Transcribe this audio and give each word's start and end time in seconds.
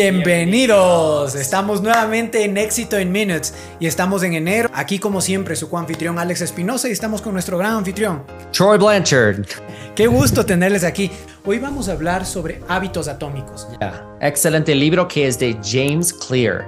Bienvenidos. 0.00 1.34
Estamos 1.34 1.82
nuevamente 1.82 2.44
en 2.44 2.56
Éxito 2.56 2.96
en 2.96 3.10
Minutes 3.10 3.52
y 3.80 3.88
estamos 3.88 4.22
en 4.22 4.34
enero. 4.34 4.70
Aquí 4.72 5.00
como 5.00 5.20
siempre 5.20 5.56
su 5.56 5.68
coanfitrión 5.68 6.20
Alex 6.20 6.40
Espinosa 6.42 6.88
y 6.88 6.92
estamos 6.92 7.20
con 7.20 7.32
nuestro 7.32 7.58
gran 7.58 7.72
anfitrión 7.72 8.22
Troy 8.52 8.78
Blanchard. 8.78 9.44
Qué 9.96 10.06
gusto 10.06 10.46
tenerles 10.46 10.84
aquí. 10.84 11.10
Hoy 11.44 11.58
vamos 11.58 11.88
a 11.88 11.94
hablar 11.94 12.24
sobre 12.24 12.60
hábitos 12.68 13.08
atómicos. 13.08 13.66
Excelente 14.20 14.72
libro 14.72 15.08
que 15.08 15.26
es 15.26 15.36
de 15.36 15.58
James 15.64 16.12
Clear. 16.12 16.64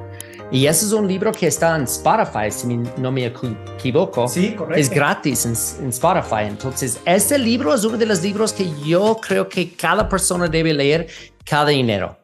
Y 0.50 0.66
ese 0.66 0.86
es 0.86 0.92
un 0.92 1.06
libro 1.06 1.30
que 1.30 1.46
está 1.46 1.76
en 1.76 1.84
Spotify, 1.84 2.50
si 2.50 2.66
no 2.66 3.12
me 3.12 3.26
equivoco. 3.26 4.26
Sí, 4.26 4.54
correcto. 4.56 4.80
Es 4.80 4.90
gratis 4.90 5.46
en, 5.46 5.84
en, 5.84 5.90
Spotify. 5.90 6.46
Entonces, 6.48 6.98
este 7.04 7.38
libro 7.38 7.72
es 7.72 7.84
uno 7.84 7.96
de 7.96 8.06
los 8.06 8.20
libros 8.24 8.52
que 8.52 8.68
yo 8.84 9.20
creo 9.24 9.48
que 9.48 9.72
cada 9.76 10.08
persona 10.08 10.48
debe 10.48 10.74
leer 10.74 11.06
cada 11.44 11.70
enero. 11.70 12.19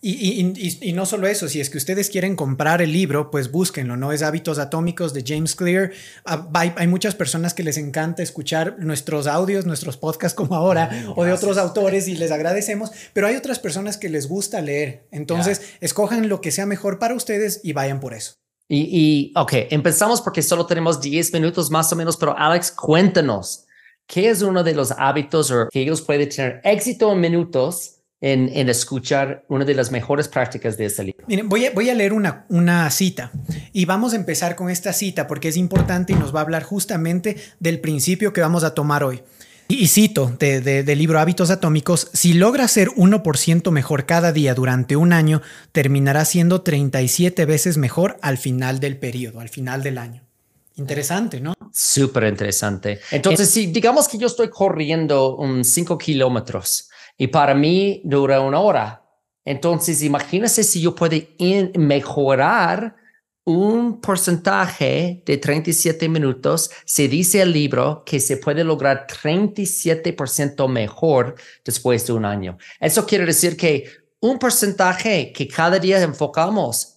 Y, 0.00 0.92
no 0.92 1.06
solo 1.06 1.26
eso, 1.26 1.48
si 1.48 1.60
es 1.60 1.70
que 1.70 1.78
ustedes 1.78 2.10
quieren 2.10 2.36
comprar 2.36 2.82
el 2.82 2.92
libro, 2.92 3.30
pues 3.30 3.50
búsquenlo, 3.50 3.96
¿no? 3.96 4.12
Es 4.12 4.22
Hábitos 4.22 4.58
Atómicos 4.58 5.14
de 5.14 5.24
James 5.26 5.54
Clear. 5.54 5.92
Ah, 6.24 6.48
hay, 6.54 6.86
muchas 6.86 7.14
personas 7.14 7.54
que 7.54 7.62
les 7.62 7.76
encanta 7.76 8.22
escuchar 8.22 8.76
nuestros 8.78 9.26
audios, 9.26 9.66
nuestros 9.66 9.96
podcasts 9.96 10.36
como 10.36 10.54
ahora, 10.54 11.12
o 11.16 11.24
de 11.24 11.32
otros 11.32 11.58
autores 11.58 12.08
y 12.08 12.16
les 12.16 12.30
agradecemos, 12.30 12.90
pero 13.12 13.26
hay 13.26 13.36
otras 13.36 13.58
personas 13.58 13.96
que 13.96 14.08
les 14.08 14.28
gusta 14.28 14.60
leer. 14.60 15.06
Entonces, 15.10 15.62
escojan 15.80 16.28
lo 16.28 16.40
que 16.40 16.52
sea 16.52 16.66
mejor 16.66 16.98
para 16.98 17.14
ustedes 17.14 17.60
y 17.62 17.72
vayan 17.72 18.00
por 18.00 18.14
eso. 18.14 18.34
Y, 18.68 18.88
y, 18.90 19.32
ok, 19.36 19.52
empezamos 19.70 20.22
porque 20.22 20.42
solo 20.42 20.66
tenemos 20.66 21.00
10 21.00 21.32
minutos 21.34 21.70
más 21.70 21.92
o 21.92 21.96
menos, 21.96 22.16
pero 22.16 22.36
Alex, 22.36 22.72
cuéntanos, 22.72 23.66
¿qué 24.06 24.30
es 24.30 24.42
uno 24.42 24.62
de 24.62 24.74
los 24.74 24.92
hábitos 24.92 25.50
o 25.50 25.68
que 25.70 25.82
ellos 25.82 26.00
pueden 26.02 26.28
tener 26.28 26.60
éxito 26.64 27.12
en 27.12 27.20
minutos? 27.20 28.00
En, 28.20 28.68
escuchar 28.68 29.44
una 29.48 29.64
de 29.64 29.74
las 29.74 29.90
mejores 29.90 30.28
prácticas 30.28 30.76
de 30.76 30.86
este 30.86 31.04
libro. 31.04 31.26
Miren, 31.28 31.48
voy 31.48 31.66
a, 31.66 31.72
voy 31.72 31.90
a 31.90 31.94
leer 31.94 32.12
una, 32.12 32.46
una 32.48 32.90
cita 32.90 33.30
y 33.72 33.84
vamos 33.84 34.12
a 34.12 34.16
empezar 34.16 34.56
con 34.56 34.70
esta 34.70 34.92
cita 34.92 35.26
porque 35.26 35.48
es 35.48 35.56
importante 35.56 36.12
y 36.12 36.16
nos 36.16 36.34
va 36.34 36.40
a 36.40 36.42
hablar 36.42 36.62
justamente 36.62 37.36
del 37.60 37.80
principio 37.80 38.32
que 38.32 38.40
vamos 38.40 38.64
a 38.64 38.74
tomar 38.74 39.04
hoy. 39.04 39.22
Y, 39.66 39.88
cito 39.88 40.30
del 40.38 40.98
libro 40.98 41.18
Hábitos 41.18 41.50
Atómicos, 41.50 42.10
si 42.12 42.34
logra 42.34 42.68
ser 42.68 42.88
1% 42.90 43.70
mejor 43.70 44.04
cada 44.04 44.30
día 44.30 44.54
durante 44.54 44.94
un 44.94 45.12
año, 45.12 45.40
terminará 45.72 46.24
siendo 46.26 46.60
37 46.60 47.46
veces 47.46 47.78
mejor 47.78 48.18
al 48.20 48.36
final 48.36 48.78
del 48.78 48.98
periodo, 48.98 49.40
al 49.40 49.48
final 49.48 49.82
del 49.82 49.96
año. 49.96 50.22
Interesante, 50.76 51.40
¿no? 51.40 51.54
Súper 51.72 52.24
interesante. 52.24 53.00
Entonces, 53.10 53.48
si 53.48 53.66
digamos 53.66 54.06
que 54.06 54.18
yo 54.18 54.26
estoy 54.26 54.50
corriendo 54.50 55.36
un 55.36 55.64
5 55.64 55.96
kilómetros, 55.96 56.90
y 57.16 57.28
para 57.28 57.54
mí 57.54 58.00
dura 58.04 58.40
una 58.40 58.60
hora. 58.60 59.02
Entonces, 59.44 60.02
imagínese 60.02 60.64
si 60.64 60.80
yo 60.80 60.94
puedo 60.94 61.16
mejorar 61.76 62.96
un 63.44 64.00
porcentaje 64.00 65.22
de 65.26 65.36
37 65.36 66.08
minutos. 66.08 66.70
Se 66.86 67.08
dice 67.08 67.42
el 67.42 67.52
libro 67.52 68.02
que 68.04 68.20
se 68.20 68.38
puede 68.38 68.64
lograr 68.64 69.06
37% 69.06 70.66
mejor 70.68 71.34
después 71.64 72.06
de 72.06 72.14
un 72.14 72.24
año. 72.24 72.56
Eso 72.80 73.06
quiere 73.06 73.26
decir 73.26 73.56
que 73.56 73.84
un 74.20 74.38
porcentaje 74.38 75.32
que 75.32 75.46
cada 75.46 75.78
día 75.78 76.00
enfocamos 76.00 76.93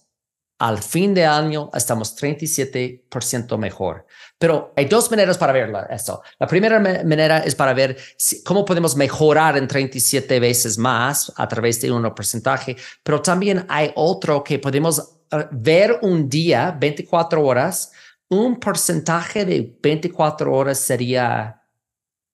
al 0.58 0.82
fin 0.82 1.14
de 1.14 1.24
año 1.24 1.70
estamos 1.72 2.16
37% 2.16 3.56
mejor. 3.58 4.06
Pero 4.38 4.72
hay 4.76 4.86
dos 4.86 5.10
maneras 5.10 5.38
para 5.38 5.52
ver 5.52 5.72
esto. 5.90 6.22
La 6.38 6.46
primera 6.46 6.80
manera 6.80 7.38
es 7.38 7.54
para 7.54 7.74
ver 7.74 7.96
cómo 8.44 8.64
podemos 8.64 8.96
mejorar 8.96 9.56
en 9.56 9.68
37 9.68 10.40
veces 10.40 10.78
más 10.78 11.32
a 11.36 11.46
través 11.46 11.80
de 11.80 11.90
un 11.90 12.02
porcentaje, 12.14 12.76
pero 13.02 13.22
también 13.22 13.64
hay 13.68 13.92
otro 13.94 14.42
que 14.42 14.58
podemos 14.58 14.98
eh, 15.30 15.46
ver 15.52 15.98
un 16.02 16.28
día, 16.28 16.76
24 16.78 17.44
horas, 17.44 17.92
un 18.28 18.58
porcentaje 18.58 19.44
de 19.44 19.78
24 19.80 20.52
horas 20.52 20.78
sería 20.78 21.62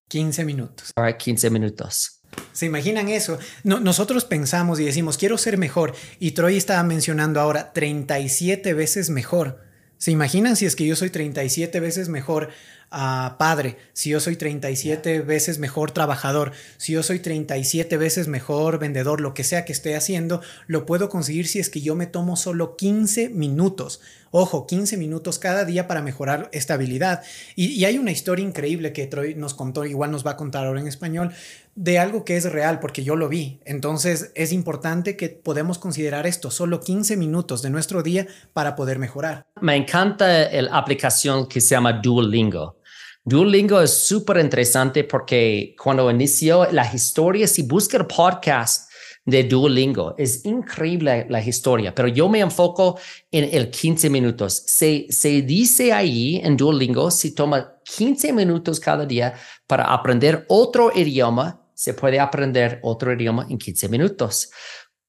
15 0.09 0.45
minutos. 0.45 0.93
15 1.19 1.51
minutos. 1.51 2.21
¿Se 2.53 2.67
imaginan 2.67 3.09
eso? 3.09 3.39
nosotros 3.65 4.25
pensamos 4.25 4.78
y 4.78 4.84
decimos, 4.84 5.19
quiero 5.19 5.39
ser 5.39 5.59
mejor. 5.59 5.95
Y 6.21 6.33
Troy 6.33 6.56
estaba 6.56 6.83
mencionando 6.84 7.41
ahora 7.41 7.72
37 7.72 8.75
veces 8.75 9.11
mejor. 9.11 9.61
¿Se 9.99 10.11
imaginan 10.11 10.55
si 10.55 10.67
es 10.67 10.77
que 10.77 10.87
yo 10.87 10.97
soy 10.97 11.11
37 11.11 11.81
veces 11.81 12.09
mejor 12.09 12.50
uh, 12.93 13.39
padre? 13.39 13.78
Si 13.93 14.11
yo 14.11 14.21
soy 14.21 14.37
37 14.37 15.21
veces 15.21 15.59
mejor 15.59 15.93
trabajador, 15.93 16.53
si 16.77 16.93
yo 16.93 17.03
soy 17.03 17.21
37 17.21 17.97
veces 17.97 18.28
mejor 18.28 18.78
vendedor, 18.78 19.21
lo 19.21 19.34
que 19.34 19.45
sea 19.45 19.65
que 19.65 19.72
esté 19.72 19.97
haciendo, 19.97 20.43
lo 20.66 20.84
puedo 20.84 21.09
conseguir 21.09 21.49
si 21.49 21.59
es 21.59 21.71
que 21.71 21.81
yo 21.81 21.95
me 21.95 22.06
tomo 22.06 22.37
solo 22.37 22.77
15 22.77 23.31
minutos. 23.31 24.01
Ojo, 24.37 24.67
15 24.67 24.97
minutos 24.97 25.39
cada 25.39 25.65
día 25.65 25.87
para 25.87 26.03
mejorar 26.03 26.49
esta 26.50 26.75
habilidad. 26.75 27.22
Y, 27.55 27.84
hay 27.84 27.99
una 27.99 28.11
historia 28.11 28.45
increíble 28.45 28.93
que 28.93 29.06
Troy 29.06 29.37
nos 29.37 29.55
contó, 29.55 29.84
igual 29.84 30.11
nos 30.11 30.27
va 30.27 30.33
a 30.33 30.37
contar 30.37 30.67
ahora 30.67 30.81
en 30.81 30.89
español, 30.89 31.31
de 31.77 32.00
algo 32.00 32.25
que 32.25 32.37
es 32.37 32.50
real, 32.50 32.81
porque 32.81 33.05
yo 33.05 33.15
lo 33.15 33.28
vi. 33.28 33.61
Entonces 33.65 34.33
es 34.34 34.50
importante 34.50 35.17
que 35.17 35.28
podemos 35.28 35.78
considerar 35.78 36.27
esto, 36.27 36.50
solo 36.50 36.81
15 36.81 37.17
minutos 37.17 37.62
de 37.62 37.71
nuestro 37.71 38.03
día 38.03 38.27
para 38.53 38.75
poder 38.75 38.99
mejorar. 38.99 39.47
Me 39.61 39.77
encanta 39.77 40.27
la 40.51 40.78
aplicación 40.78 41.47
que 41.47 41.61
se 41.61 41.77
llama 41.77 41.93
Duolingo. 41.93 42.81
Duolingo 43.25 43.81
es 43.81 43.93
súper 43.97 44.39
interesante 44.39 45.05
porque 45.05 45.77
cuando 45.81 46.11
inició 46.11 46.69
la 46.72 46.93
historia, 46.93 47.47
si 47.47 47.62
busca 47.62 47.99
el 47.99 48.06
podcast 48.06 48.91
de 49.25 49.45
Duolingo, 49.45 50.15
es 50.19 50.45
increíble 50.45 51.27
la 51.31 51.43
historia, 51.43 51.95
pero 51.95 52.09
yo 52.09 52.29
me 52.29 52.41
enfoco 52.41 52.99
en 53.31 53.49
el 53.53 53.71
15 53.71 54.11
minutos. 54.11 54.62
Se, 54.67 55.07
se 55.09 55.43
dice 55.43 55.93
ahí 55.93 56.41
en 56.45 56.57
Duolingo, 56.57 57.11
si 57.11 57.34
toma 57.34 57.81
15 57.84 58.33
minutos 58.33 58.79
cada 58.81 59.07
día 59.07 59.34
para 59.67 59.84
aprender 59.84 60.45
otro 60.49 60.93
idioma, 60.95 61.63
se 61.75 61.95
puede 61.95 62.21
aprender 62.21 62.81
otro 62.83 63.13
idioma 63.13 63.47
en 63.49 63.59
15 63.59 63.89
minutos. 63.89 64.51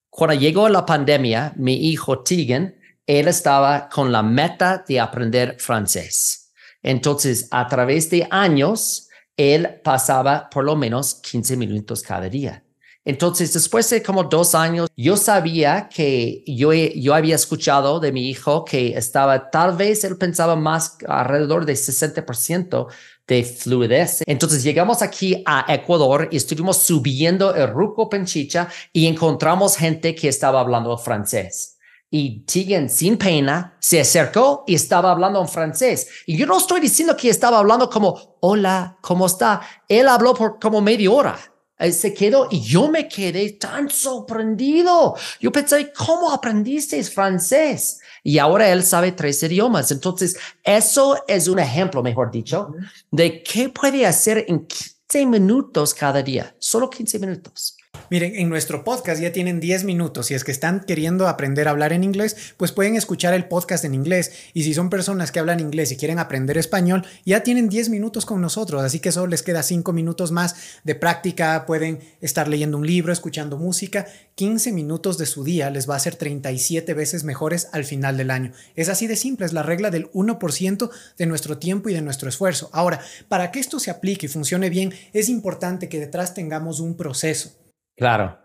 Cuando 0.09 0.36
llegó 0.36 0.70
la 0.70 0.86
pandemia, 0.86 1.54
mi 1.58 1.90
hijo 1.90 2.24
Tegan, 2.24 2.75
él 3.06 3.28
estaba 3.28 3.90
con 3.90 4.12
la 4.12 4.24
meta 4.24 4.84
de 4.88 5.00
aprender 5.00 5.58
francés. 5.59 6.54
Entonces, 6.81 7.48
a 7.52 7.68
través 7.68 8.09
de 8.09 8.28
años, 8.31 9.09
él 9.38 9.81
pasaba 9.84 10.50
por 10.50 10.64
lo 10.64 10.75
menos 10.75 11.16
15 11.16 11.58
minutos 11.58 12.02
cada 12.02 12.30
día. 12.30 12.65
Entonces, 13.06 13.54
después 13.54 13.88
de 13.92 14.02
como 14.02 14.24
dos 14.24 14.56
años, 14.56 14.90
yo 14.98 15.16
sabía 15.16 15.88
que 15.94 16.44
yo, 16.48 16.74
yo 16.74 17.14
había 17.14 17.36
escuchado 17.36 18.00
de 18.00 18.12
mi 18.12 18.30
hijo 18.30 18.66
que 18.66 18.98
estaba, 18.98 19.52
tal 19.52 19.78
vez 19.78 20.04
él 20.04 20.18
pensaba 20.18 20.56
más 20.56 20.98
alrededor 21.08 21.66
de 21.66 21.74
60% 21.74 22.88
de 23.28 23.44
fluidez. 23.44 24.24
Entonces 24.26 24.64
llegamos 24.64 25.04
aquí 25.04 25.44
a 25.46 25.72
Ecuador 25.72 26.30
y 26.32 26.38
estuvimos 26.38 26.78
subiendo 26.78 27.54
el 27.54 27.70
Ruco 27.70 28.10
Penchicha 28.10 28.70
y 28.92 29.06
encontramos 29.06 29.78
gente 29.78 30.16
que 30.16 30.28
estaba 30.28 30.60
hablando 30.60 30.98
francés. 30.98 31.78
Y 32.10 32.46
Tegan, 32.46 32.90
sin 32.90 33.18
pena, 33.18 33.78
se 33.80 34.00
acercó 34.00 34.64
y 34.66 34.76
estaba 34.76 35.12
hablando 35.12 35.42
en 35.42 35.48
francés. 35.48 36.08
Y 36.26 36.38
yo 36.38 36.46
no 36.48 36.58
estoy 36.58 36.80
diciendo 36.80 37.16
que 37.16 37.30
estaba 37.30 37.60
hablando 37.60 37.90
como, 37.90 38.38
hola, 38.42 38.98
¿cómo 39.02 39.26
está? 39.26 39.62
Él 39.88 40.08
habló 40.08 40.34
por 40.34 40.60
como 40.60 40.82
media 40.82 41.12
hora. 41.12 41.38
Él 41.78 41.94
se 41.94 42.13
quedó 42.13 42.47
y 42.50 42.62
yo 42.62 42.88
me 42.88 43.08
quedé 43.08 43.52
tan 43.52 43.90
sorprendido. 43.90 45.16
Yo 45.40 45.52
pensé, 45.52 45.91
¿cómo 45.94 46.31
aprendiste 46.31 47.03
francés? 47.03 48.00
y 48.25 48.40
ahora 48.40 48.72
él 48.72 48.84
sabe 48.84 49.12
tres 49.12 49.44
idiomas. 49.44 49.91
Entonces, 49.91 50.36
eso 50.63 51.16
es 51.28 51.47
un 51.47 51.59
ejemplo, 51.59 52.02
mejor 52.02 52.31
dicho, 52.31 52.74
de 53.12 53.44
qué 53.44 53.69
puede 53.69 54.07
hacer 54.07 54.45
en 54.48 54.66
15 54.66 55.27
minutos 55.27 55.94
cada 55.94 56.24
día, 56.24 56.56
solo 56.57 56.89
15 56.89 57.19
minutos. 57.19 57.77
Miren, 58.09 58.36
en 58.36 58.50
nuestro 58.50 58.83
podcast 58.83 59.21
ya 59.21 59.31
tienen 59.31 59.59
10 59.59 59.83
minutos. 59.83 60.27
Si 60.27 60.33
es 60.33 60.44
que 60.44 60.51
están 60.51 60.81
queriendo 60.81 61.27
aprender 61.27 61.68
a 61.68 61.71
hablar 61.71 61.92
en 61.92 62.03
inglés, 62.03 62.53
pues 62.56 62.71
pueden 62.71 62.95
escuchar 62.95 63.33
el 63.33 63.47
podcast 63.47 63.83
en 63.83 63.95
inglés. 63.95 64.31
Y 64.53 64.63
si 64.63 64.74
son 64.74 64.89
personas 64.89 65.31
que 65.31 65.39
hablan 65.39 65.59
inglés 65.59 65.92
y 65.92 65.97
quieren 65.97 66.19
aprender 66.19 66.57
español, 66.57 67.06
ya 67.25 67.44
tienen 67.44 67.68
10 67.68 67.89
minutos 67.89 68.25
con 68.25 68.42
nosotros. 68.42 68.83
Así 68.83 69.00
que 69.00 69.12
solo 69.12 69.27
les 69.27 69.44
queda 69.44 69.63
5 69.63 69.92
minutos 69.92 70.31
más 70.31 70.56
de 70.83 70.95
práctica. 70.95 71.65
Pueden 71.65 72.00
estar 72.21 72.47
leyendo 72.47 72.77
un 72.77 72.86
libro, 72.86 73.12
escuchando 73.12 73.57
música. 73.57 74.06
15 74.36 74.71
minutos 74.71 75.18
de 75.18 75.25
su 75.25 75.44
día 75.44 75.69
les 75.69 75.89
va 75.89 75.95
a 75.95 75.98
hacer 75.98 76.15
37 76.15 76.94
veces 76.94 77.24
mejores 77.24 77.69
al 77.71 77.86
final 77.86 78.18
del 78.18 78.31
año. 78.31 78.51
Es 78.75 78.89
así 78.89 79.07
de 79.07 79.15
simple, 79.15 79.45
es 79.45 79.53
la 79.53 79.63
regla 79.63 79.89
del 79.89 80.12
1% 80.12 80.89
de 81.18 81.25
nuestro 81.25 81.57
tiempo 81.57 81.89
y 81.89 81.94
de 81.94 82.01
nuestro 82.01 82.30
esfuerzo. 82.30 82.69
Ahora, 82.71 83.00
para 83.27 83.51
que 83.51 83.59
esto 83.59 83.80
se 83.80 83.91
aplique 83.91 84.27
y 84.27 84.30
funcione 84.30 84.69
bien, 84.69 84.94
es 85.13 85.30
importante 85.30 85.89
que 85.89 86.00
detrás 86.00 86.33
tengamos 86.33 86.80
un 86.80 86.95
proceso. 86.95 87.64
Claro, 87.95 88.38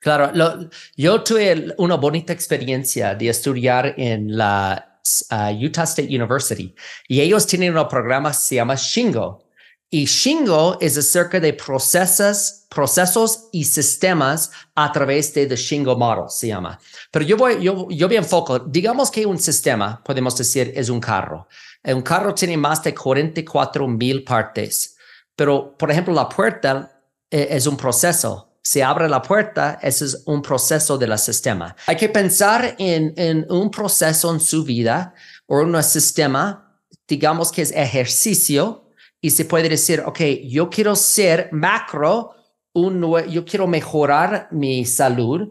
claro. 0.00 0.68
yo 0.96 1.22
tuve 1.22 1.74
una 1.78 1.96
bonita 1.96 2.32
experiencia 2.32 3.14
de 3.14 3.28
estudiar 3.28 3.94
en 3.96 4.36
la 4.36 5.00
uh, 5.30 5.64
Utah 5.64 5.84
State 5.84 6.08
University 6.08 6.74
y 7.08 7.20
ellos 7.20 7.46
tienen 7.46 7.76
un 7.76 7.88
programa 7.88 8.30
que 8.30 8.36
se 8.36 8.54
llama 8.56 8.74
Shingo. 8.74 9.44
Y 9.88 10.06
Shingo 10.06 10.78
es 10.80 10.98
acerca 10.98 11.38
de 11.38 11.52
procesos, 11.52 12.66
procesos 12.68 13.48
y 13.52 13.64
sistemas 13.64 14.50
a 14.74 14.90
través 14.90 15.32
de 15.32 15.46
The 15.46 15.54
Shingo 15.54 15.96
Model, 15.96 16.28
se 16.28 16.48
llama. 16.48 16.78
Pero 17.12 17.24
yo 17.24 17.36
voy, 17.36 17.62
yo, 17.62 17.86
yo 17.90 18.08
me 18.08 18.16
enfoco, 18.16 18.58
digamos 18.58 19.12
que 19.12 19.24
un 19.24 19.38
sistema, 19.38 20.02
podemos 20.02 20.36
decir, 20.36 20.72
es 20.74 20.88
un 20.88 20.98
carro. 20.98 21.46
Un 21.84 22.02
carro 22.02 22.34
tiene 22.34 22.56
más 22.56 22.82
de 22.82 22.92
44 22.92 23.86
mil 23.86 24.24
partes. 24.24 24.96
Pero, 25.36 25.76
por 25.76 25.90
ejemplo, 25.90 26.12
la 26.12 26.28
puerta 26.28 27.00
eh, 27.30 27.48
es 27.50 27.66
un 27.66 27.76
proceso. 27.76 28.45
Se 28.66 28.82
abre 28.82 29.08
la 29.08 29.22
puerta, 29.22 29.78
ese 29.80 30.06
es 30.06 30.24
un 30.26 30.42
proceso 30.42 30.98
del 30.98 31.16
sistema. 31.20 31.76
Hay 31.86 31.94
que 31.94 32.08
pensar 32.08 32.74
en, 32.78 33.14
en 33.16 33.46
un 33.48 33.70
proceso 33.70 34.34
en 34.34 34.40
su 34.40 34.64
vida 34.64 35.14
o 35.46 35.60
un 35.60 35.80
sistema, 35.84 36.76
digamos 37.06 37.52
que 37.52 37.62
es 37.62 37.70
ejercicio, 37.70 38.90
y 39.20 39.30
se 39.30 39.44
puede 39.44 39.68
decir, 39.68 40.02
ok, 40.04 40.18
yo 40.48 40.68
quiero 40.68 40.96
ser 40.96 41.48
macro, 41.52 42.34
un, 42.72 43.00
yo 43.30 43.44
quiero 43.44 43.68
mejorar 43.68 44.48
mi 44.50 44.84
salud, 44.84 45.48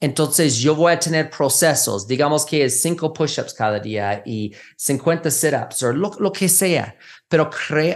entonces 0.00 0.58
yo 0.58 0.74
voy 0.74 0.94
a 0.94 0.98
tener 0.98 1.30
procesos, 1.30 2.08
digamos 2.08 2.44
que 2.44 2.64
es 2.64 2.82
cinco 2.82 3.12
push-ups 3.12 3.54
cada 3.54 3.78
día 3.78 4.20
y 4.26 4.52
50 4.76 5.30
sit-ups 5.30 5.84
o 5.84 5.92
lo, 5.92 6.10
lo, 6.18 6.32
que 6.32 6.48
sea, 6.48 6.96
pero 7.28 7.48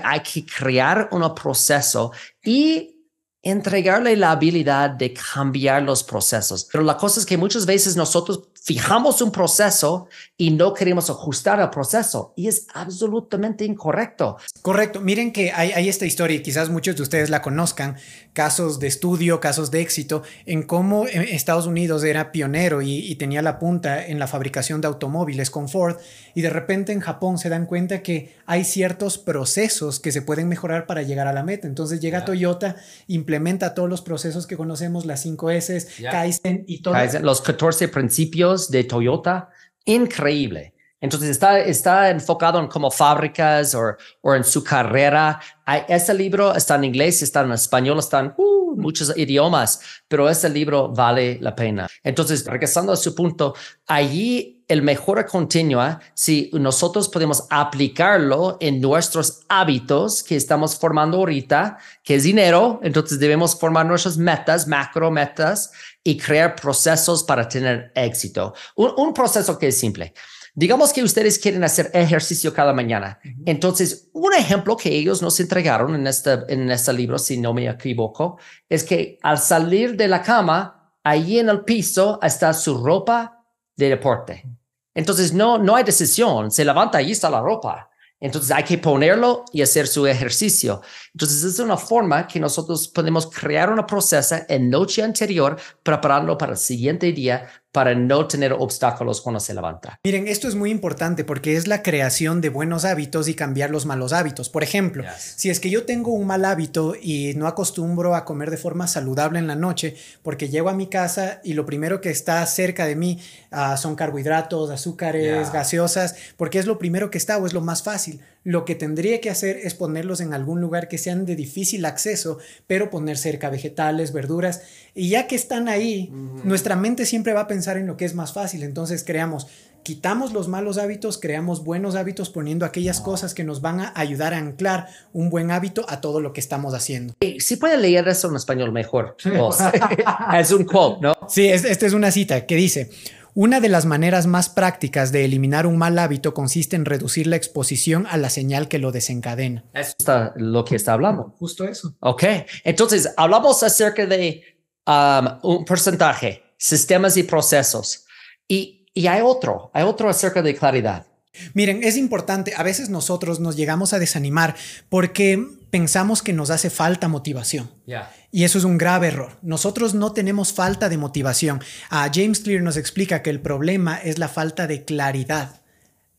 hay 0.04 0.20
que 0.20 0.46
crear 0.46 1.08
un 1.10 1.34
proceso 1.34 2.12
y 2.44 3.01
entregarle 3.42 4.16
la 4.16 4.30
habilidad 4.30 4.90
de 4.90 5.12
cambiar 5.12 5.82
los 5.82 6.04
procesos. 6.04 6.68
Pero 6.70 6.84
la 6.84 6.96
cosa 6.96 7.18
es 7.18 7.26
que 7.26 7.36
muchas 7.36 7.66
veces 7.66 7.96
nosotros 7.96 8.48
fijamos 8.62 9.20
un 9.20 9.32
proceso 9.32 10.08
y 10.36 10.50
no 10.50 10.72
queremos 10.72 11.10
ajustar 11.10 11.58
el 11.60 11.68
proceso 11.70 12.32
y 12.36 12.46
es 12.46 12.66
absolutamente 12.72 13.64
incorrecto. 13.64 14.36
Correcto. 14.62 15.00
Miren 15.00 15.32
que 15.32 15.50
hay, 15.50 15.72
hay, 15.72 15.88
esta 15.88 16.06
historia 16.06 16.36
y 16.36 16.42
quizás 16.42 16.70
muchos 16.70 16.94
de 16.94 17.02
ustedes 17.02 17.28
la 17.28 17.42
conozcan, 17.42 17.96
casos 18.32 18.78
de 18.78 18.86
estudio, 18.86 19.40
casos 19.40 19.72
de 19.72 19.80
éxito, 19.80 20.22
en 20.46 20.62
cómo 20.62 21.06
Estados 21.06 21.66
Unidos 21.66 22.04
era 22.04 22.30
pionero 22.30 22.82
y, 22.82 22.98
y 22.98 23.16
tenía 23.16 23.42
la 23.42 23.58
punta 23.58 24.06
en 24.06 24.20
la 24.20 24.28
fabricación 24.28 24.80
de 24.80 24.86
automóviles 24.86 25.50
con 25.50 25.68
Ford 25.68 25.96
y 26.34 26.42
de 26.42 26.50
repente 26.50 26.92
en 26.92 27.00
Japón 27.00 27.38
se 27.38 27.48
dan 27.48 27.66
cuenta 27.66 28.02
que 28.02 28.36
hay 28.46 28.64
ciertos 28.64 29.18
procesos 29.18 29.98
que 29.98 30.12
se 30.12 30.22
pueden 30.22 30.48
mejorar 30.48 30.86
para 30.86 31.02
llegar 31.02 31.26
a 31.26 31.32
la 31.32 31.42
meta. 31.42 31.66
Entonces 31.66 32.00
llega 32.00 32.18
yeah. 32.18 32.26
Toyota, 32.26 32.76
implementa 33.08 33.31
todos 33.75 33.88
los 33.88 34.02
procesos 34.02 34.46
que 34.46 34.56
conocemos, 34.56 35.06
las 35.06 35.23
5 35.23 35.50
S, 35.50 35.87
yeah. 35.99 36.11
Kaizen 36.11 36.64
y 36.67 36.82
todo. 36.82 36.94
Kaizen, 36.94 37.25
los 37.25 37.40
14 37.40 37.88
principios 37.88 38.70
de 38.70 38.84
Toyota, 38.84 39.50
increíble. 39.84 40.75
Entonces 41.00 41.31
está, 41.31 41.58
está 41.58 42.11
enfocado 42.11 42.61
en 42.61 42.69
como 42.69 42.88
fábricas 42.88 43.75
o, 43.75 43.96
o 44.20 44.34
en 44.34 44.44
su 44.44 44.62
carrera. 44.62 45.40
Ese 45.88 46.14
libro 46.14 46.55
está 46.55 46.76
en 46.76 46.84
inglés, 46.84 47.23
está 47.23 47.40
en 47.40 47.50
español, 47.50 47.99
están 47.99 48.34
uh, 48.37 48.76
muchos 48.76 49.17
idiomas, 49.17 49.81
pero 50.06 50.29
ese 50.29 50.49
libro 50.49 50.90
vale 50.90 51.38
la 51.40 51.56
pena. 51.56 51.88
Entonces, 52.05 52.46
regresando 52.46 52.93
a 52.93 52.96
su 52.96 53.17
punto, 53.17 53.55
allí 53.87 54.61
el 54.72 54.82
mejora 54.82 55.26
continua, 55.26 56.00
si 56.14 56.50
nosotros 56.54 57.08
podemos 57.08 57.44
aplicarlo 57.50 58.56
en 58.58 58.80
nuestros 58.80 59.42
hábitos 59.48 60.22
que 60.22 60.34
estamos 60.34 60.78
formando 60.78 61.19
ahorita, 61.19 61.76
que 62.02 62.14
es 62.14 62.22
dinero, 62.22 62.80
entonces 62.82 63.19
debemos 63.19 63.58
formar 63.58 63.84
nuestras 63.84 64.16
metas, 64.16 64.66
macro 64.66 65.10
metas, 65.10 65.70
y 66.02 66.16
crear 66.16 66.56
procesos 66.56 67.22
para 67.22 67.46
tener 67.46 67.92
éxito. 67.94 68.54
Un, 68.74 68.92
un, 68.96 69.12
proceso 69.12 69.58
que 69.58 69.69
es 69.69 69.76
simple. 69.76 70.14
Digamos 70.54 70.92
que 70.92 71.02
ustedes 71.02 71.38
quieren 71.38 71.64
hacer 71.64 71.90
ejercicio 71.92 72.52
cada 72.52 72.72
mañana. 72.72 73.20
Entonces, 73.44 74.08
un 74.12 74.32
ejemplo 74.34 74.76
que 74.76 74.88
ellos 74.88 75.20
nos 75.20 75.38
entregaron 75.38 75.94
en 75.94 76.06
este, 76.06 76.38
en 76.48 76.70
este 76.70 76.92
libro, 76.94 77.19
si 77.19 77.36
no 77.36 77.52
me 77.52 77.69
equivoco, 77.69 78.38
es 78.69 78.84
que 78.84 79.19
al 79.22 79.38
salir 79.38 79.96
de 79.96 80.08
la 80.08 80.22
cama, 80.22 80.94
ahí 81.04 81.38
en 81.38 81.50
el 81.50 81.60
piso 81.62 82.19
está 82.22 82.52
su 82.54 82.82
ropa 82.82 83.44
de 83.76 83.88
deporte. 83.88 84.44
Entonces, 84.94 85.32
no, 85.32 85.58
no 85.58 85.76
hay 85.76 85.84
decisión. 85.84 86.50
Se 86.50 86.64
levanta, 86.64 86.98
ahí 86.98 87.12
está 87.12 87.30
la 87.30 87.40
ropa. 87.40 87.90
Entonces 88.22 88.52
hay 88.52 88.62
que 88.62 88.78
ponerlo 88.78 89.44
y 89.52 89.62
hacer 89.62 89.88
su 89.88 90.06
ejercicio. 90.06 90.80
Entonces 91.12 91.42
es 91.42 91.58
una 91.58 91.76
forma 91.76 92.28
que 92.28 92.38
nosotros 92.38 92.86
podemos 92.86 93.28
crear 93.28 93.68
una 93.68 93.84
proceso 93.84 94.36
en 94.48 94.70
noche 94.70 95.02
anterior, 95.02 95.58
prepararlo 95.82 96.38
para 96.38 96.52
el 96.52 96.58
siguiente 96.58 97.10
día 97.10 97.48
para 97.72 97.94
no 97.94 98.28
tener 98.28 98.52
obstáculos 98.52 99.22
cuando 99.22 99.40
se 99.40 99.54
levanta. 99.54 99.98
Miren, 100.04 100.28
esto 100.28 100.46
es 100.46 100.54
muy 100.54 100.70
importante 100.70 101.24
porque 101.24 101.56
es 101.56 101.66
la 101.66 101.82
creación 101.82 102.42
de 102.42 102.50
buenos 102.50 102.84
hábitos 102.84 103.28
y 103.28 103.34
cambiar 103.34 103.70
los 103.70 103.86
malos 103.86 104.12
hábitos. 104.12 104.50
Por 104.50 104.62
ejemplo, 104.62 105.02
yes. 105.02 105.34
si 105.36 105.50
es 105.50 105.58
que 105.58 105.70
yo 105.70 105.84
tengo 105.84 106.12
un 106.12 106.26
mal 106.26 106.44
hábito 106.44 106.94
y 107.00 107.32
no 107.34 107.46
acostumbro 107.46 108.14
a 108.14 108.26
comer 108.26 108.50
de 108.50 108.58
forma 108.58 108.86
saludable 108.86 109.38
en 109.38 109.46
la 109.46 109.56
noche, 109.56 109.96
porque 110.22 110.50
llego 110.50 110.69
a 110.69 110.74
mi 110.74 110.88
casa 110.88 111.40
y 111.42 111.54
lo 111.54 111.64
primero 111.64 112.02
que 112.02 112.10
está 112.10 112.44
cerca 112.46 112.84
de 112.84 112.94
mí 112.94 113.19
uh, 113.50 113.76
son 113.78 113.96
carbohidratos, 113.96 114.70
azúcares, 114.70 115.22
yeah. 115.22 115.50
gaseosas, 115.50 116.14
porque 116.36 116.58
es 116.58 116.66
lo 116.66 116.78
primero 116.78 117.10
que 117.10 117.19
está 117.19 117.38
o 117.38 117.46
es 117.46 117.54
lo 117.54 117.62
más 117.62 117.82
fácil. 117.82 118.20
Lo 118.44 118.64
que 118.64 118.74
tendría 118.74 119.20
que 119.20 119.30
hacer 119.30 119.56
es 119.56 119.74
ponerlos 119.74 120.20
en 120.20 120.34
algún 120.34 120.60
lugar 120.60 120.88
que 120.88 120.98
sean 120.98 121.26
de 121.26 121.36
difícil 121.36 121.84
acceso, 121.84 122.38
pero 122.66 122.90
poner 122.90 123.16
cerca 123.16 123.50
vegetales, 123.50 124.12
verduras, 124.12 124.62
y 124.94 125.10
ya 125.10 125.26
que 125.26 125.36
están 125.36 125.68
ahí, 125.68 126.10
uh 126.12 126.14
-huh. 126.14 126.44
nuestra 126.44 126.74
mente 126.74 127.06
siempre 127.06 127.32
va 127.32 127.42
a 127.42 127.46
pensar 127.46 127.76
en 127.76 127.86
lo 127.86 127.96
que 127.96 128.04
es 128.04 128.14
más 128.14 128.32
fácil, 128.32 128.64
entonces 128.64 129.04
creamos, 129.04 129.46
quitamos 129.84 130.32
los 130.32 130.48
malos 130.48 130.78
hábitos, 130.78 131.18
creamos 131.18 131.64
buenos 131.64 131.94
hábitos 131.94 132.30
poniendo 132.30 132.66
aquellas 132.66 133.00
cosas 133.00 133.34
que 133.34 133.44
nos 133.44 133.60
van 133.60 133.80
a 133.80 133.92
ayudar 133.94 134.34
a 134.34 134.38
anclar 134.38 134.88
un 135.12 135.30
buen 135.30 135.50
hábito 135.50 135.84
a 135.88 136.00
todo 136.00 136.20
lo 136.20 136.32
que 136.32 136.40
estamos 136.40 136.74
haciendo. 136.74 137.14
Si 137.38 137.56
puede 137.56 137.76
leer 137.78 138.08
eso 138.08 138.28
en 138.28 138.36
español 138.36 138.72
mejor. 138.72 139.16
es 140.38 140.50
un 140.52 140.64
quote, 140.64 141.00
¿no? 141.00 141.14
Sí, 141.28 141.46
esta 141.46 141.86
es 141.86 141.92
una 141.92 142.10
cita 142.10 142.46
que 142.46 142.56
dice, 142.56 142.90
una 143.34 143.61
de 143.61 143.69
las 143.69 143.87
maneras 143.87 144.26
más 144.26 144.49
prácticas 144.49 145.12
de 145.12 145.25
eliminar 145.25 145.67
un 145.67 145.79
mal 145.79 145.99
hábito 145.99 146.34
consiste 146.34 146.76
en 146.76 146.84
reducir 146.84 147.26
la 147.26 147.37
exposición 147.37 148.06
a 148.08 148.17
la 148.17 148.31
señal 148.31 148.69
que 148.69 148.79
lo 148.79 148.93
desencadena. 148.93 149.64
Eso 149.73 149.94
está 149.99 150.32
lo 150.37 150.64
que 150.64 150.76
está 150.76 150.93
hablando. 150.93 151.34
Justo 151.38 151.64
eso. 151.67 151.94
Ok, 152.00 152.25
entonces 152.64 153.12
hablamos 153.17 153.62
acerca 153.62 154.06
de 154.06 154.43
um, 154.87 155.26
un 155.43 155.64
porcentaje, 155.64 156.43
sistemas 156.58 157.17
y 157.17 157.23
procesos. 157.23 158.05
Y, 158.46 158.87
y 158.93 159.06
hay 159.06 159.23
otro, 159.23 159.70
hay 159.73 159.84
otro 159.84 160.08
acerca 160.08 160.43
de 160.43 160.55
claridad. 160.55 161.06
Miren, 161.55 161.82
es 161.82 161.96
importante, 161.96 162.52
a 162.56 162.62
veces 162.62 162.90
nosotros 162.90 163.40
nos 163.40 163.56
llegamos 163.56 163.93
a 163.93 163.99
desanimar 163.99 164.55
porque 164.88 165.46
pensamos 165.70 166.23
que 166.23 166.34
nos 166.34 166.50
hace 166.50 166.69
falta 166.69 167.08
motivación. 167.08 167.70
Yeah. 167.86 168.12
Y 168.31 168.44
eso 168.44 168.58
es 168.58 168.65
un 168.65 168.77
grave 168.77 169.08
error. 169.08 169.39
Nosotros 169.41 169.94
no 169.94 170.12
tenemos 170.12 170.53
falta 170.53 170.89
de 170.89 170.98
motivación. 170.98 171.62
Uh, 171.91 172.10
James 172.12 172.41
Clear 172.41 172.62
nos 172.62 172.77
explica 172.77 173.22
que 173.22 173.31
el 173.31 173.41
problema 173.41 173.96
es 173.96 174.19
la 174.19 174.29
falta 174.29 174.67
de 174.67 174.84
claridad 174.84 175.62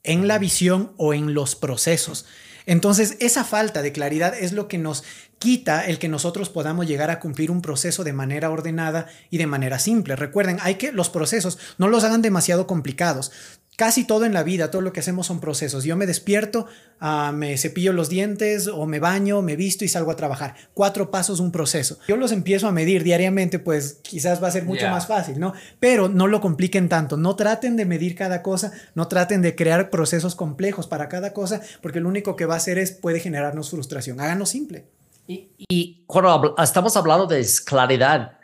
en 0.04 0.28
la 0.28 0.40
visión 0.40 0.94
o 0.98 1.14
en 1.14 1.34
los 1.34 1.56
procesos. 1.56 2.26
Entonces, 2.66 3.18
esa 3.20 3.44
falta 3.44 3.82
de 3.82 3.92
claridad 3.92 4.34
es 4.38 4.54
lo 4.54 4.68
que 4.68 4.78
nos 4.78 5.04
quita 5.38 5.86
el 5.86 6.00
que 6.00 6.08
nosotros 6.08 6.50
podamos 6.50 6.88
llegar 6.88 7.12
a 7.12 7.20
cumplir 7.20 7.52
un 7.52 7.62
proceso 7.62 8.04
de 8.04 8.14
manera 8.14 8.50
ordenada 8.50 9.08
y 9.30 9.38
de 9.38 9.48
manera 9.48 9.80
simple. 9.80 10.16
Recuerden, 10.16 10.58
hay 10.62 10.76
que 10.76 10.92
los 10.92 11.10
procesos 11.10 11.60
no 11.78 11.90
los 11.90 12.04
hagan 12.04 12.22
demasiado 12.22 12.66
complicados. 12.66 13.32
Casi 13.76 14.06
todo 14.06 14.26
en 14.26 14.34
la 14.34 14.44
vida, 14.44 14.70
todo 14.70 14.82
lo 14.82 14.94
que 14.94 15.00
hacemos 15.00 15.26
son 15.26 15.40
procesos. 15.40 15.84
Yo 15.84 15.96
me 15.96 16.06
despierto, 16.06 16.68
uh, 17.02 17.32
me 17.34 17.58
cepillo 17.58 17.92
los 17.92 18.08
dientes 18.08 18.68
o 18.68 18.86
me 18.86 19.00
baño, 19.00 19.42
me 19.42 19.56
visto 19.56 19.84
y 19.84 19.88
salgo 19.88 20.12
a 20.12 20.16
trabajar. 20.16 20.56
Cuatro 20.76 21.10
pasos, 21.10 21.40
un 21.40 21.52
proceso. 21.52 21.98
Yo 22.08 22.16
los 22.16 22.32
empiezo 22.32 22.68
a 22.68 22.72
medir 22.72 23.04
diariamente, 23.04 23.58
pues 23.58 24.00
quizás 24.04 24.44
va 24.44 24.50
a 24.50 24.52
ser 24.52 24.66
mucho 24.66 24.82
yeah. 24.82 24.92
más 24.92 25.08
fácil, 25.08 25.40
¿no? 25.40 25.54
Pero 25.80 26.08
no 26.08 26.28
lo 26.28 26.40
compliquen 26.40 26.88
tanto. 26.88 27.18
No 27.18 27.36
traten 27.36 27.76
de 27.76 27.86
medir 27.86 28.16
cada 28.16 28.44
cosa, 28.44 28.72
no 28.94 29.08
traten 29.08 29.42
de 29.42 29.56
crear 29.56 29.90
procesos 29.90 30.36
complejos 30.36 30.86
para 30.86 31.10
cada 31.10 31.34
cosa, 31.34 31.62
porque 31.82 32.00
lo 32.00 32.10
único 32.10 32.36
que 32.36 32.46
va 32.46 32.54
a 32.54 32.58
hacer 32.58 32.78
es 32.78 32.92
puede 32.92 33.20
generarnos 33.20 33.72
frustración. 33.72 34.20
Háganlo 34.20 34.46
simple. 34.46 34.86
Y, 35.28 35.50
y 35.58 36.04
cuando 36.06 36.56
estamos 36.62 36.96
hablando 36.96 37.26
de 37.26 37.44
claridad, 37.66 38.38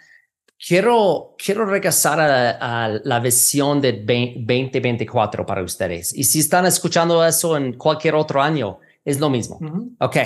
quiero, 0.65 1.35
quiero 1.37 1.65
regresar 1.65 2.19
a, 2.19 2.85
a, 2.85 2.89
la 3.03 3.19
visión 3.19 3.81
de 3.81 3.93
2024 3.93 5.45
para 5.45 5.63
ustedes. 5.63 6.13
Y 6.13 6.23
si 6.23 6.39
están 6.39 6.65
escuchando 6.65 7.25
eso 7.25 7.57
en 7.57 7.73
cualquier 7.73 8.15
otro 8.15 8.41
año, 8.41 8.79
es 9.05 9.19
lo 9.19 9.29
mismo. 9.29 9.57
Uh 9.61 9.65
-huh. 9.65 9.95
Ok, 9.99 10.17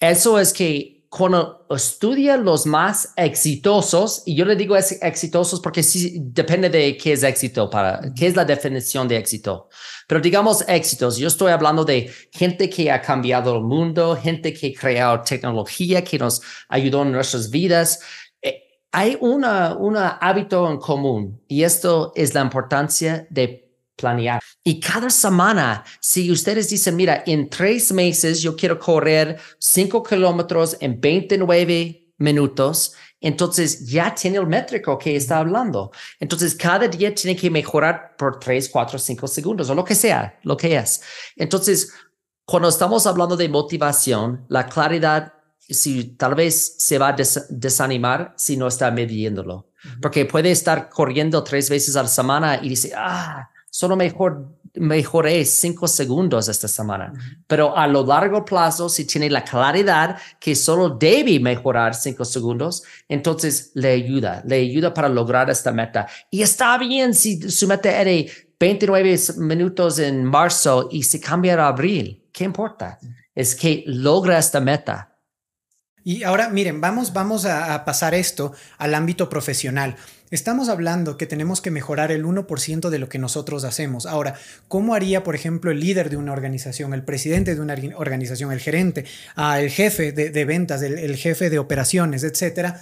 eso 0.00 0.38
es 0.38 0.52
que 0.52 0.98
cuando 1.08 1.66
estudia 1.70 2.36
los 2.36 2.66
más 2.66 3.14
exitosos, 3.16 4.22
y 4.26 4.34
yo 4.34 4.44
le 4.44 4.56
digo 4.56 4.76
exitosos 4.76 5.58
porque 5.60 5.82
sí 5.82 6.18
depende 6.20 6.68
de 6.68 6.96
qué 6.98 7.12
es 7.12 7.22
éxito, 7.22 7.70
para, 7.70 8.12
qué 8.14 8.26
es 8.26 8.36
la 8.36 8.44
definición 8.44 9.08
de 9.08 9.16
éxito. 9.16 9.68
Pero 10.06 10.20
digamos 10.20 10.64
éxitos, 10.68 11.16
yo 11.16 11.28
estoy 11.28 11.50
hablando 11.50 11.84
de 11.84 12.10
gente 12.30 12.68
que 12.68 12.90
ha 12.90 13.00
cambiado 13.00 13.56
el 13.56 13.62
mundo, 13.62 14.16
gente 14.16 14.52
que 14.52 14.74
ha 14.76 14.80
creado 14.80 15.22
tecnología, 15.22 16.04
que 16.04 16.18
nos 16.18 16.42
ayudó 16.68 17.02
en 17.02 17.12
nuestras 17.12 17.48
vidas. 17.48 18.00
Hay 18.92 19.16
un 19.20 19.44
hábito 19.44 20.70
en 20.70 20.78
común 20.78 21.40
y 21.46 21.62
esto 21.62 22.12
es 22.14 22.34
la 22.34 22.40
importancia 22.40 23.26
de 23.30 23.68
planear. 23.96 24.40
Y 24.64 24.80
cada 24.80 25.10
semana, 25.10 25.84
si 26.00 26.30
ustedes 26.30 26.70
dicen, 26.70 26.96
mira, 26.96 27.22
en 27.26 27.50
tres 27.50 27.92
meses 27.92 28.40
yo 28.40 28.56
quiero 28.56 28.78
correr 28.78 29.38
cinco 29.58 30.02
kilómetros 30.02 30.76
en 30.80 31.00
29 31.00 32.12
minutos, 32.18 32.94
entonces 33.20 33.86
ya 33.86 34.14
tiene 34.14 34.38
el 34.38 34.46
métrico 34.46 34.96
que 34.96 35.16
está 35.16 35.38
hablando. 35.38 35.90
Entonces 36.20 36.54
cada 36.54 36.86
día 36.86 37.14
tiene 37.14 37.36
que 37.36 37.50
mejorar 37.50 38.16
por 38.16 38.38
tres, 38.38 38.68
cuatro, 38.68 38.98
cinco 38.98 39.26
segundos 39.26 39.68
o 39.68 39.74
lo 39.74 39.84
que 39.84 39.94
sea, 39.94 40.38
lo 40.44 40.56
que 40.56 40.76
es. 40.76 41.02
Entonces, 41.36 41.92
cuando 42.44 42.68
estamos 42.68 43.06
hablando 43.06 43.36
de 43.36 43.48
motivación, 43.48 44.46
la 44.48 44.66
claridad, 44.66 45.34
si 45.68 46.04
tal 46.16 46.34
vez 46.34 46.76
se 46.78 46.98
va 46.98 47.08
a 47.08 47.16
desanimar 47.50 48.34
si 48.36 48.56
no 48.56 48.66
está 48.68 48.90
midiéndolo, 48.90 49.70
porque 50.00 50.24
puede 50.24 50.50
estar 50.50 50.88
corriendo 50.88 51.42
tres 51.44 51.68
veces 51.68 51.96
a 51.96 52.02
la 52.02 52.08
semana 52.08 52.60
y 52.62 52.70
dice, 52.70 52.92
ah, 52.96 53.50
solo 53.70 53.96
mejor, 53.96 54.58
mejoré 54.74 55.44
cinco 55.44 55.86
segundos 55.86 56.48
esta 56.48 56.68
semana. 56.68 57.12
Pero 57.46 57.76
a 57.76 57.86
lo 57.86 58.04
largo 58.04 58.44
plazo, 58.44 58.88
si 58.88 59.04
tiene 59.04 59.30
la 59.30 59.44
claridad 59.44 60.18
que 60.40 60.54
solo 60.54 60.90
debe 60.90 61.38
mejorar 61.40 61.94
cinco 61.94 62.24
segundos, 62.24 62.82
entonces 63.08 63.70
le 63.74 63.92
ayuda, 63.92 64.42
le 64.46 64.56
ayuda 64.56 64.94
para 64.94 65.08
lograr 65.08 65.50
esta 65.50 65.72
meta. 65.72 66.06
Y 66.30 66.42
está 66.42 66.78
bien 66.78 67.14
si 67.14 67.50
su 67.50 67.66
meta 67.66 68.00
era 68.00 68.30
29 68.58 69.18
minutos 69.36 69.98
en 69.98 70.24
marzo 70.24 70.88
y 70.90 71.02
se 71.02 71.20
cambia 71.20 71.62
a 71.62 71.68
abril. 71.68 72.24
¿Qué 72.32 72.44
importa? 72.44 72.98
Es 73.34 73.54
que 73.54 73.84
logra 73.86 74.38
esta 74.38 74.60
meta. 74.60 75.14
Y 76.08 76.22
ahora, 76.22 76.48
miren, 76.48 76.80
vamos, 76.80 77.12
vamos 77.12 77.44
a 77.44 77.84
pasar 77.84 78.14
esto 78.14 78.54
al 78.78 78.94
ámbito 78.94 79.28
profesional. 79.28 79.96
Estamos 80.30 80.70
hablando 80.70 81.18
que 81.18 81.26
tenemos 81.26 81.60
que 81.60 81.70
mejorar 81.70 82.10
el 82.12 82.24
1% 82.24 82.88
de 82.88 82.98
lo 82.98 83.10
que 83.10 83.18
nosotros 83.18 83.64
hacemos. 83.64 84.06
Ahora, 84.06 84.32
¿cómo 84.68 84.94
haría, 84.94 85.22
por 85.22 85.34
ejemplo, 85.34 85.70
el 85.70 85.80
líder 85.80 86.08
de 86.08 86.16
una 86.16 86.32
organización, 86.32 86.94
el 86.94 87.02
presidente 87.02 87.54
de 87.54 87.60
una 87.60 87.76
organización, 87.94 88.52
el 88.52 88.60
gerente, 88.60 89.04
ah, 89.36 89.60
el 89.60 89.68
jefe 89.68 90.12
de, 90.12 90.44
ventas, 90.46 90.80
el, 90.80 91.14
jefe 91.16 91.50
de 91.50 91.58
operaciones, 91.58 92.24
etcétera? 92.24 92.80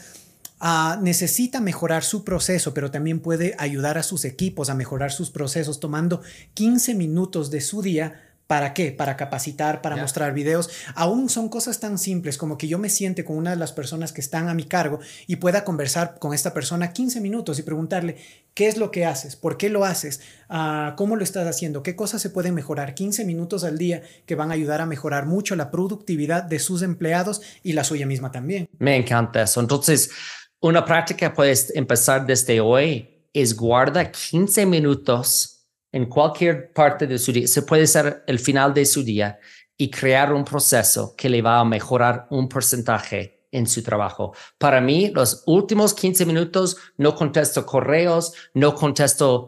Ah, 0.60 0.96
necesita 1.02 1.60
mejorar 1.60 2.04
su 2.04 2.22
proceso, 2.22 2.74
pero 2.74 2.92
también 2.92 3.18
puede 3.18 3.56
ayudar 3.58 3.98
a 3.98 4.04
sus 4.04 4.24
equipos 4.24 4.70
a 4.70 4.76
mejorar 4.76 5.10
sus 5.10 5.30
procesos 5.30 5.80
tomando 5.80 6.22
15 6.54 6.94
minutos 6.94 7.50
de 7.50 7.60
su 7.60 7.82
día 7.82 8.25
¿Para 8.46 8.74
qué? 8.74 8.92
Para 8.92 9.16
capacitar, 9.16 9.82
para 9.82 9.96
mostrar 9.96 10.32
videos. 10.32 10.70
Aún 10.94 11.28
son 11.28 11.48
cosas 11.48 11.80
tan 11.80 11.98
simples 11.98 12.38
como 12.38 12.56
que 12.56 12.68
yo 12.68 12.78
me 12.78 12.88
siente 12.88 13.24
con 13.24 13.36
una 13.36 13.50
de 13.50 13.56
las 13.56 13.72
personas 13.72 14.12
que 14.12 14.20
están 14.20 14.48
a 14.48 14.54
mi 14.54 14.64
cargo 14.64 15.00
y 15.26 15.36
pueda 15.36 15.64
conversar 15.64 16.18
con 16.20 16.32
esta 16.32 16.54
persona 16.54 16.92
15 16.92 17.20
minutos 17.20 17.58
y 17.58 17.64
preguntarle 17.64 18.16
qué 18.54 18.68
es 18.68 18.76
lo 18.76 18.92
que 18.92 19.04
haces, 19.04 19.34
por 19.34 19.56
qué 19.56 19.68
lo 19.68 19.84
haces, 19.84 20.20
ah, 20.48 20.94
cómo 20.96 21.16
lo 21.16 21.24
estás 21.24 21.46
haciendo, 21.48 21.82
qué 21.82 21.96
cosas 21.96 22.22
se 22.22 22.30
pueden 22.30 22.54
mejorar. 22.54 22.94
15 22.94 23.24
minutos 23.24 23.64
al 23.64 23.78
día 23.78 24.02
que 24.26 24.36
van 24.36 24.52
a 24.52 24.54
ayudar 24.54 24.80
a 24.80 24.86
mejorar 24.86 25.26
mucho 25.26 25.56
la 25.56 25.72
productividad 25.72 26.44
de 26.44 26.60
sus 26.60 26.82
empleados 26.82 27.42
y 27.64 27.72
la 27.72 27.82
suya 27.82 28.06
misma 28.06 28.30
también. 28.30 28.68
Me 28.78 28.94
encanta 28.94 29.42
eso. 29.42 29.60
Entonces, 29.60 30.10
una 30.60 30.84
práctica 30.84 31.34
puede 31.34 31.52
empezar 31.74 32.24
desde 32.24 32.60
hoy 32.60 33.28
es 33.32 33.54
guarda 33.54 34.10
15 34.10 34.64
minutos 34.66 35.55
en 35.96 36.04
cualquier 36.04 36.74
parte 36.74 37.06
de 37.06 37.18
su 37.18 37.32
día, 37.32 37.48
se 37.48 37.62
puede 37.62 37.86
ser 37.86 38.22
el 38.26 38.38
final 38.38 38.74
de 38.74 38.84
su 38.84 39.02
día 39.02 39.38
y 39.78 39.90
crear 39.90 40.30
un 40.30 40.44
proceso 40.44 41.14
que 41.16 41.30
le 41.30 41.40
va 41.40 41.58
a 41.58 41.64
mejorar 41.64 42.26
un 42.28 42.50
porcentaje 42.50 43.46
en 43.50 43.66
su 43.66 43.82
trabajo. 43.82 44.34
Para 44.58 44.82
mí, 44.82 45.10
los 45.14 45.42
últimos 45.46 45.94
15 45.94 46.26
minutos 46.26 46.76
no 46.98 47.14
contesto 47.14 47.64
correos, 47.64 48.34
no 48.52 48.74
contesto 48.74 49.46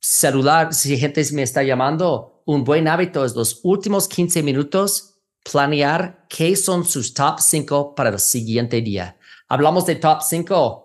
celular. 0.00 0.72
Si 0.72 0.96
gente 0.96 1.20
me 1.32 1.42
está 1.42 1.64
llamando, 1.64 2.44
un 2.46 2.62
buen 2.62 2.86
hábito 2.86 3.24
es 3.24 3.34
los 3.34 3.58
últimos 3.64 4.06
15 4.06 4.40
minutos 4.44 5.14
planear 5.42 6.26
qué 6.28 6.54
son 6.54 6.84
sus 6.84 7.12
top 7.12 7.40
5 7.40 7.96
para 7.96 8.10
el 8.10 8.20
siguiente 8.20 8.80
día. 8.82 9.16
Hablamos 9.48 9.84
de 9.86 9.96
top 9.96 10.22
5 10.22 10.81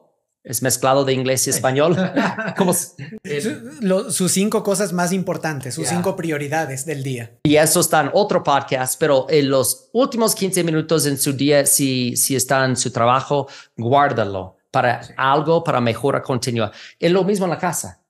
es 0.48 0.62
mezclado 0.62 1.04
de 1.04 1.14
inglés 1.14 1.46
y 1.48 1.50
español. 1.50 1.96
Como 2.58 2.74
sus 2.74 4.32
cinco 4.32 4.64
cosas 4.64 4.94
más 4.94 5.12
importantes, 5.12 5.76
sus 5.76 5.88
cinco 5.88 6.16
prioridades 6.16 6.86
del 6.86 7.04
día. 7.04 7.38
Y 7.44 7.58
eso 7.58 7.82
está 7.82 8.02
en 8.02 8.10
otro 8.14 8.44
podcast, 8.44 9.00
pero 9.00 9.28
en 9.30 9.50
los 9.50 9.90
últimos 9.92 10.34
15 10.34 10.64
minutos 10.64 11.06
en 11.06 11.18
su 11.18 11.34
día, 11.34 11.66
si, 11.66 12.16
si 12.16 12.36
está 12.36 12.64
en 12.66 12.78
su 12.78 12.92
trabajo, 12.92 13.48
guárdalo 13.76 14.56
para 14.72 15.02
algo, 15.18 15.64
para 15.64 15.82
mejora 15.82 16.22
continua. 16.22 16.72
Es 17.00 17.12
lo 17.12 17.24
mismo 17.24 17.46
en 17.46 17.52
la 17.52 17.58
casa. 17.58 18.02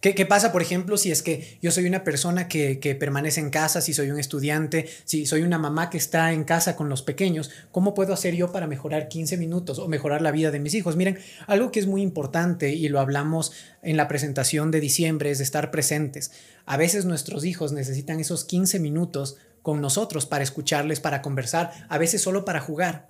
¿Qué, 0.00 0.24
pasa, 0.24 0.50
por 0.50 0.62
ejemplo, 0.62 0.96
si 0.96 1.10
es 1.10 1.22
que 1.22 1.58
yo 1.60 1.70
soy 1.70 1.84
una 1.84 2.04
persona 2.04 2.48
que, 2.48 2.96
permanece 2.98 3.40
en 3.40 3.50
casa, 3.50 3.82
si 3.82 3.92
soy 3.92 4.10
un 4.10 4.18
estudiante, 4.18 4.88
si 5.04 5.26
soy 5.26 5.42
una 5.42 5.58
mamá 5.58 5.90
que 5.90 5.98
está 5.98 6.32
en 6.32 6.44
casa 6.44 6.74
con 6.74 6.88
los 6.88 7.02
pequeños? 7.02 7.50
¿Cómo 7.70 7.92
puedo 7.92 8.14
hacer 8.14 8.34
yo 8.34 8.50
para 8.50 8.66
mejorar 8.66 9.08
15 9.08 9.36
minutos 9.36 9.78
o 9.78 9.88
mejorar 9.88 10.22
la 10.22 10.30
vida 10.30 10.50
de 10.50 10.58
mis 10.58 10.72
hijos? 10.72 10.96
Miren, 10.96 11.18
algo 11.46 11.70
que 11.70 11.80
es 11.80 11.86
muy 11.86 12.00
importante 12.00 12.70
y 12.70 12.88
lo 12.88 12.98
hablamos 12.98 13.52
en 13.82 13.98
la 13.98 14.08
presentación 14.08 14.70
de 14.70 14.80
diciembre 14.80 15.30
es 15.32 15.40
estar 15.40 15.70
presentes. 15.70 16.32
A 16.64 16.78
veces 16.78 17.04
nuestros 17.04 17.44
hijos 17.44 17.72
necesitan 17.72 18.20
esos 18.20 18.44
15 18.44 18.78
minutos 18.80 19.36
con 19.60 19.82
nosotros 19.82 20.24
para 20.24 20.42
escucharles, 20.42 21.00
para 21.00 21.20
conversar, 21.20 21.72
a 21.90 21.98
veces 21.98 22.22
solo 22.22 22.46
para 22.46 22.60
jugar. 22.60 23.06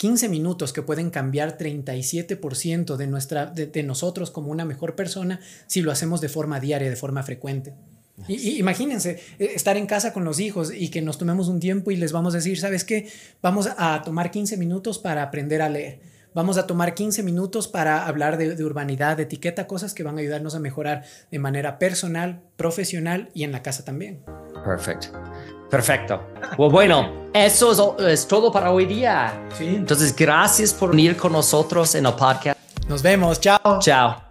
15 0.00 0.30
minutos 0.30 0.72
que 0.72 0.80
pueden 0.80 1.10
cambiar 1.10 1.58
37% 1.58 2.96
de, 2.96 3.06
nuestra, 3.06 3.44
de, 3.44 3.82
nosotros 3.82 4.30
como 4.30 4.50
una 4.50 4.64
mejor 4.64 4.94
persona 4.94 5.40
si 5.66 5.82
lo 5.82 5.92
hacemos 5.92 6.22
de 6.22 6.30
forma 6.30 6.58
diaria, 6.58 6.88
de 6.88 6.96
forma 6.96 7.22
frecuente. 7.22 7.74
Y, 8.26 8.58
imagínense 8.58 9.20
eh, 9.38 9.50
estar 9.54 9.76
en 9.76 9.84
casa 9.84 10.14
con 10.14 10.24
los 10.24 10.40
hijos 10.40 10.72
y 10.74 10.88
que 10.88 11.02
nos 11.02 11.18
tomemos 11.18 11.48
un 11.48 11.60
tiempo 11.60 11.90
y 11.90 11.96
les 11.96 12.12
vamos 12.12 12.32
a 12.32 12.38
decir, 12.38 12.58
¿sabes 12.58 12.84
qué? 12.84 13.10
Vamos 13.42 13.68
a 13.76 14.00
tomar 14.02 14.30
15 14.30 14.56
minutos 14.56 14.98
para 14.98 15.22
aprender 15.22 15.60
a 15.60 15.68
leer. 15.68 16.00
Vamos 16.32 16.56
a 16.56 16.66
tomar 16.66 16.94
15 16.94 17.22
minutos 17.22 17.68
para 17.68 18.06
hablar 18.06 18.38
de, 18.38 18.56
de, 18.56 18.64
urbanidad, 18.64 19.18
de 19.18 19.24
etiqueta, 19.24 19.66
cosas 19.66 19.92
que 19.92 20.02
van 20.02 20.16
a 20.16 20.22
ayudarnos 20.22 20.54
a 20.54 20.60
mejorar 20.60 21.04
de 21.30 21.38
manera 21.38 21.78
personal, 21.78 22.40
profesional 22.56 23.28
y 23.34 23.44
en 23.44 23.52
la 23.52 23.62
casa 23.62 23.84
también. 23.84 24.22
Perfecto. 24.64 25.08
Perfecto. 25.70 26.20
bueno, 26.56 27.28
eso 27.32 27.96
es, 27.98 28.26
todo 28.26 28.50
para 28.50 28.72
hoy 28.72 28.86
día. 28.86 29.32
Sí. 29.56 29.68
Entonces, 29.68 30.14
gracias 30.14 30.74
por 30.74 30.90
venir 30.90 31.16
con 31.16 31.32
nosotros 31.32 31.94
en 31.94 32.06
el 32.06 32.14
podcast. 32.14 32.58
Nos 32.88 33.02
vemos. 33.02 33.40
Chao. 33.40 33.78
Chao. 33.80 34.29